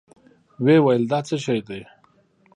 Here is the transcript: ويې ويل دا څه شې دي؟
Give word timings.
ويې 0.63 0.77
ويل 0.85 1.03
دا 1.11 1.19
څه 1.27 1.35
شې 1.43 1.57
دي؟ 1.67 1.81